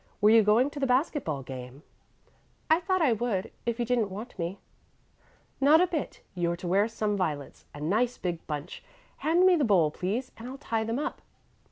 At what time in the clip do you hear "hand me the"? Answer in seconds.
9.17-9.63